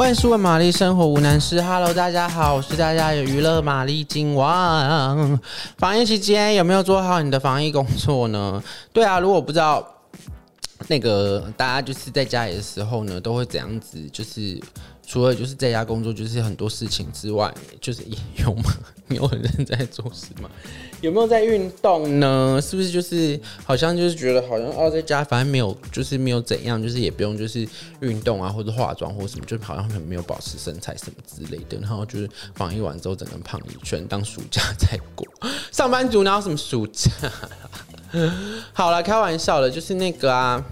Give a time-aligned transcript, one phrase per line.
[0.00, 1.60] 万事问玛丽，生活无难事。
[1.60, 5.38] Hello，大家好，我是大家的娱乐玛丽金王。
[5.76, 8.62] 防疫期间有没有做好你的防疫工作呢？
[8.94, 9.86] 对啊，如果不知道
[10.88, 14.02] 那个大家就是在家里的时候呢，都会怎样子？
[14.10, 14.58] 就是。
[15.10, 18.72] 除了就是在家工作，就是很多事情之外，就是也有吗？
[19.08, 20.48] 你有很认在做事吗？
[21.00, 22.60] 有没有在运动呢？
[22.62, 31.76] 是不是就是好像就是觉得好像哦，在家反正没有，就是没有怎样，就是也不用就是运动啊，或者化妆或什么，就好像很没有保持身材什么之类的。
[31.80, 35.26] 然后就是防疫完之后，整个胖一圈，当暑假在过。
[35.72, 37.10] 上班族哪有什么暑假？
[38.72, 40.64] 好了，开玩笑的，就是那个啊。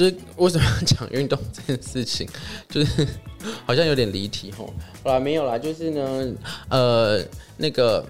[0.00, 2.26] 就是为什么要讲运动这件事情？
[2.70, 3.06] 就是
[3.66, 4.72] 好像有点离题吼。
[5.04, 6.34] 好啦，没有啦，就是呢，
[6.70, 7.22] 呃，
[7.58, 8.02] 那个。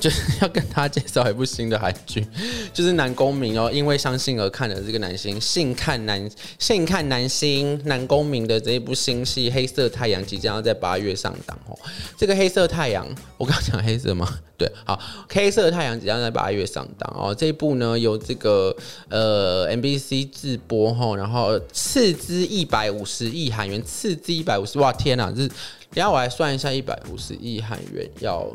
[0.00, 2.26] 就是要跟大家介绍一部新的韩剧，
[2.72, 11.78] 就是南宫民哦，因为相信而看的这个男星，信看男信看男星南宫民的这一部新戏《黑色太阳》即将要在八月上档哦。
[12.16, 14.26] 这个《黑色太阳》，我刚刚讲黑色吗？
[14.56, 14.94] 对，好，
[15.34, 17.34] 《黑色太阳》即将在八月上档哦。
[17.34, 18.74] 这一部呢，由这个
[19.08, 28.46] 呃 MBC 制播吼，然后斥资一百五十亿韩元，斥资一百五十，哇天呐，这等下我来算一下，一百五十亿韩元要。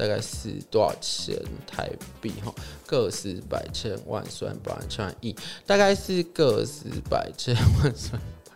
[0.00, 1.36] 大概是多少钱？
[1.66, 1.90] 台
[2.22, 2.32] 币？
[2.42, 2.50] 哈，
[2.86, 8.52] 个十百千万算百万千万亿，大概是个十百千万算百，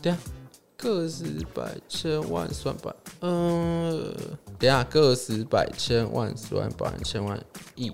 [0.00, 0.18] 对啊，
[0.78, 4.10] 个十百千万算百，嗯，
[4.58, 7.38] 等下个十百千万算百万千万
[7.74, 7.92] 亿，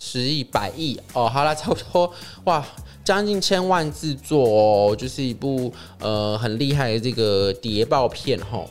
[0.00, 0.98] 十亿百亿。
[1.12, 2.12] 哦，好啦，差不多。
[2.46, 2.66] 哇，
[3.04, 8.66] 将近千万制作哦，就是一部呃很厉害的这个谍报片哈。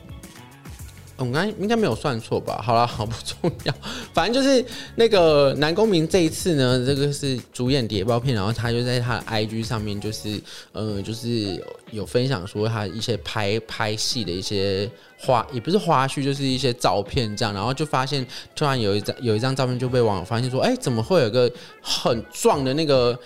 [1.18, 2.62] 我刚应该没有算错吧？
[2.62, 3.74] 好了，好不重要，
[4.14, 4.64] 反正就是
[4.96, 10.40] 那个南宫明这一次呢，这个是主演谍报片，然后他就在他的 IG 上面，就是
[10.74, 18.26] 呃，就是有分享说他一些拍拍戏的一些花，也不是花絮，就是一些照片这样，然后就发现
[18.56, 21.50] 突然有一张有一张照片就被网友发现说，哎、怎么会有个
[21.82, 23.18] 很壮的那个。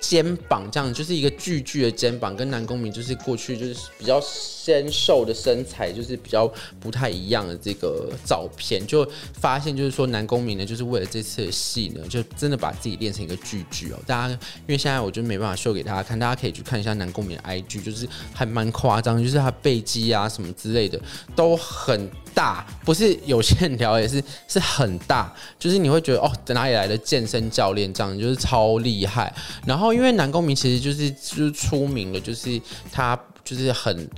[0.00, 6.50] 肩膀这样就是一个巨巨的肩膀，跟南宫珉就是过去就是比较纤瘦的身材，就是比较
[6.80, 13.98] 不太一样的这个照片，就发现就是说南宫珉呢，就是为了这次的戏呢，就真的把自己练成一个巨巨哦。
[14.06, 14.38] 大家因
[14.68, 20.98] 为现在我就没办法秀给大家看，大家可以去看一下南宫珉的 IG，就是还蛮夸张，就是他背肌啊什么之类的
[21.36, 29.32] 都很大，不是有线条也是 是很大，就是你会觉得哦，哪里来的健身教练这样，就是超厉害，
[29.66, 29.90] 然后。
[29.90, 32.58] 因为南宫明其实就是就是出名的，就是
[32.92, 34.08] 他就是很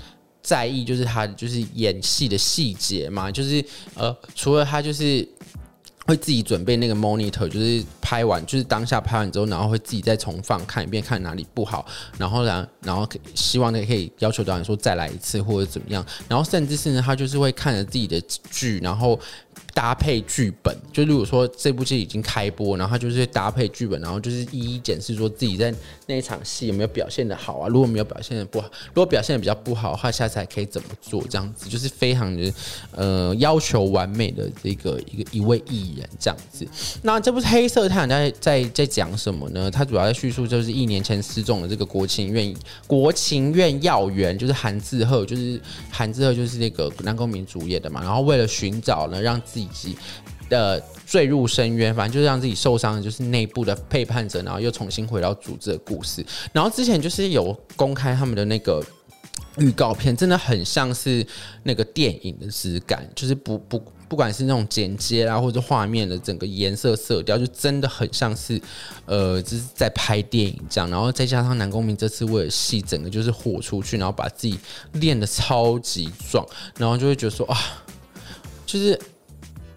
[0.43, 3.65] 在意，就是他就是演戏的细节嘛，就是
[3.95, 5.27] 呃，除了他就是
[6.07, 11.87] 会自己准备那个 monitor，就是拍完就是当下拍完之后，然后会自己再重放看一遍，看哪里不好，
[12.19, 19.19] 然后然然后希望呢可以要求导演说再来一次或者怎么样，然后甚至是呢，他就是会看着自己的剧，然后。
[19.75, 25.75] 搭配剧本，就如果说这部戏已经开播，然后他就是搭配剧本，然后就是一一检视说自己在
[26.07, 27.69] 那一场戏有没有表现的好啊。
[27.69, 31.23] 如果没有表现的不好，如果表现的比较不好的话，下次还可以怎么做？
[31.29, 32.53] 这样子就是非常的
[32.91, 36.67] 呃要求完美的这个一个一位艺人这样子。
[37.03, 39.71] 那这部《黑色太阳》在在在讲什么呢？
[39.71, 42.55] 它主要在叙述就是一年前失踪的这个国情院
[42.87, 48.03] 国情院要员，就是韩志赫，就是韩志赫就是那个南宫珉主演的嘛。
[48.03, 49.97] 然后为了寻找呢，让自己以及
[50.49, 56.25] 的坠入深渊，反正就是让自己受伤的，就是内部的背叛者，然后又重新回到组织的故事。
[56.53, 58.85] 然后之前就是有公开他们的那个
[59.59, 61.27] 预告片，真的很像是
[61.63, 68.61] 那个电影的质感，就是不不不管是那种剪接啊，或者画面的整个颜色色调，就真的很像是
[69.07, 70.91] 呃，就是在拍电影这样。
[70.91, 74.59] 然后再加上南宫明这次为了戏，整个就是豁出去，然后把自己
[74.93, 76.47] 练得超级壮，
[76.77, 77.57] 然后就会觉得说啊，
[78.67, 78.99] 就是。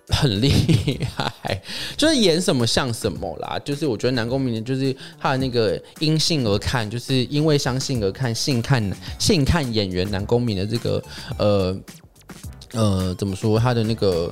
[0.09, 1.59] 很厉害，
[1.97, 3.59] 就是演什么像什么啦。
[3.65, 11.03] 就是我觉得南宫珉就是他的那个因性而看，就是因为相信而看，性看性看演员南宫珉的这个
[11.39, 11.79] 呃
[12.73, 14.31] 呃怎么说他的那个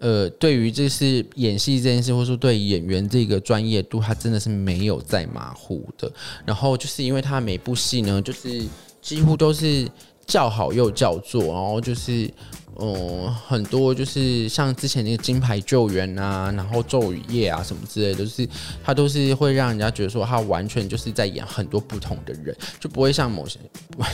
[0.00, 6.12] 呃对于这是演戏这件事，或者说对演员这个专业度，他真的是没有在马虎的。
[6.44, 8.62] 然后就是因为他每部戏呢，就是
[9.00, 9.88] 几乎都是
[10.26, 12.30] 叫好又叫座，然后就是。
[12.82, 18.48] 嗯，很多就是像之前那个金牌救援啊，然后咒语夜啊什么之类的，都是
[18.82, 23.58] 他都是会让人家觉得说他完全就是在演很多不同的人，就不会像某些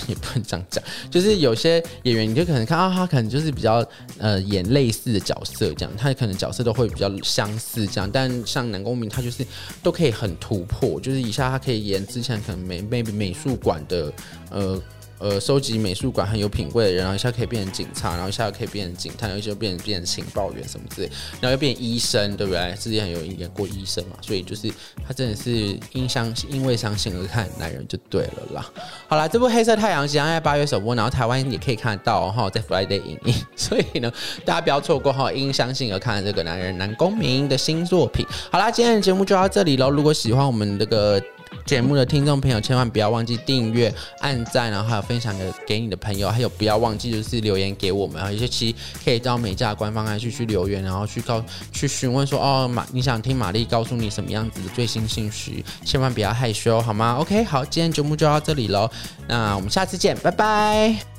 [0.08, 3.86] 也不能这样讲，就是有些演员你就可能看到他可能就是比较
[4.18, 9.46] 呃演类似的角色这样，他可能角色都会比较相似这样，但像南宫珉他就是
[9.80, 14.12] 都可以很突破，就是一下他可以演之前可能美美美术馆的
[14.50, 14.82] 呃。
[15.18, 21.10] 呃收集美术馆很有品味的人，然后一下可以变成警察，然后一下可以变成警探，然后一下变成变成情报员什么之类，
[21.40, 22.74] 然后又变医生，对不对？
[22.78, 24.70] 之前有演过医生嘛，所以就是
[25.06, 28.70] 他真的是因相因为相信而看男人就对了啦。
[29.08, 34.12] 好啦，这部《黑色太阳》即将在八月首播，然后台湾也可以看得到哈，在 Friday 影音，所以呢，
[34.44, 38.26] 大家不要错过哈，因相信而看这个男人男公民的新作品。
[38.50, 39.90] 好啦，今天的节目就到这里喽。
[39.90, 41.22] 如果喜欢我们这个
[41.64, 48.30] 节目的听众朋友，千万不要忘记订阅、按赞，然后还有分享给给你的朋友，还有不要忘记就是留言给我们啊。
[48.30, 48.74] 有些期
[49.04, 51.42] 可以到美价官方 IG 去留言，然后去告
[51.72, 58.90] 去询问说哦，玛你想听玛丽告诉你什么样子的最新信息，千万不要害羞好吗？OK，好，今天节目就到这里喽，
[59.26, 61.15] 那我们下次见，拜拜。